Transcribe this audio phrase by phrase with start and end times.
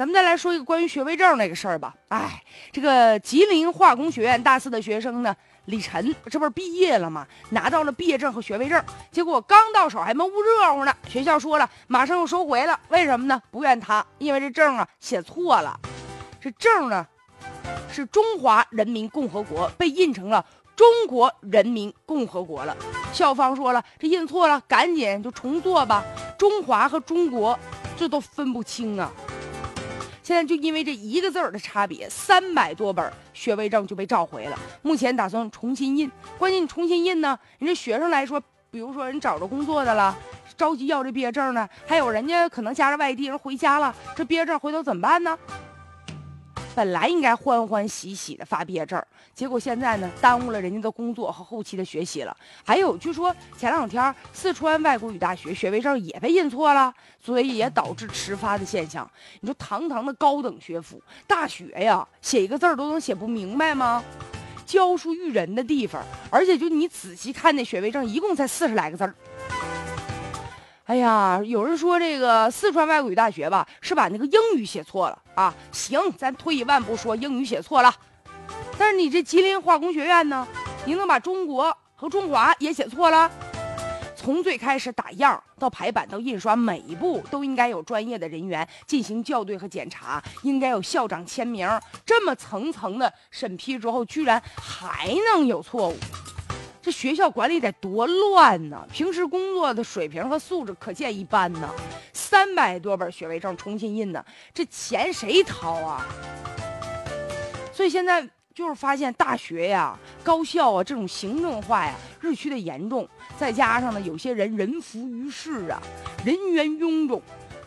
[0.00, 1.94] 咱们再来说一个关于学位证那个事儿吧。
[2.08, 7.26] 哎，这个吉林化工学院大四的学生呢，李晨，这不是毕业了吗？
[7.50, 8.82] 拿到了毕业证和学位证，
[9.12, 12.80] 结果刚到手还没捂热乎呢，学校说了，马上又收回了。
[12.88, 13.42] 为什么呢？
[13.50, 15.78] 不怨他，因为这证啊写错了，
[16.40, 17.06] 这证呢
[17.92, 20.42] 是中华人民共和国，被印成了
[20.74, 22.74] 中国人民共和国了。
[23.12, 26.02] 校方说了，这印错了，赶紧就重做吧。
[26.38, 27.58] 中华和中国
[27.98, 29.12] 这都分不清啊。
[30.30, 34.56] 现在就因为这一个字儿的差别，三百多本学位证就被召回了。
[34.80, 38.40] 目前打算重新印，关键你重新印呢，人这学生来说，
[38.70, 40.16] 比如说人找着工作的了，
[40.56, 45.36] 着急要这毕业证呢，还有人家可能家在外地人回家了，这毕业证回头怎么办呢？
[46.74, 49.02] 本来应该欢欢喜喜的发毕业证，
[49.34, 52.36] 结果现在呢，耽误了人家的工作和后期的学习了。
[52.64, 59.08] 还有，据说前两天四川外国语大学学位证也被印错了，所以也导致迟发的现象。
[59.40, 64.02] 你说，堂堂的高等学府大学呀，写一个字都能写不明白吗？
[64.64, 69.12] 教书育人的地方，而且就你仔细看那学位证，一共才四十来个字儿。
[70.90, 75.54] 哎呀，有人说这个四川外国语大学吧，是把那个英语写错了啊。
[75.70, 77.94] 行，咱退一万步说，英语写错了。
[78.76, 80.44] 但是你这吉林化工学院呢，
[80.84, 83.30] 你能把中国和中华也写错了？
[84.16, 91.68] 从最开始打样到排版到印刷，每一步都应该有专业的人员进行校对和检查，应该有校长签名。
[92.04, 95.96] 这么层层的审批之后，居然还能有错误？
[96.82, 98.86] 这学校管理得多乱呢！
[98.90, 101.68] 平时工作的水平和素质可见一斑呢。
[102.12, 106.06] 三百多本学位证重新印呢，这钱谁掏啊？
[107.72, 113.06] 所以现在就是发现大学呀、高校啊这种行政化呀日趋的严重，
[113.38, 115.80] 再加上呢有些人人浮于事啊，
[116.24, 117.20] 人员臃肿，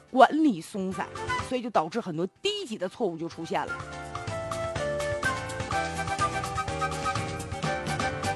[0.10, 1.08] 管理松散，
[1.48, 3.74] 所以就导致很多低级的错误就出现了。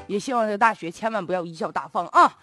[0.07, 2.37] 也希望这个大学千万不要贻笑大方啊！